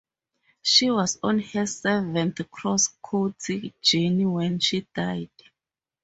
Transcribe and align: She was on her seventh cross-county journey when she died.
She 0.63 0.89
was 0.89 1.19
on 1.21 1.37
her 1.37 1.67
seventh 1.67 2.41
cross-county 2.49 3.75
journey 3.83 4.25
when 4.25 4.57
she 4.57 4.87
died. 4.95 5.29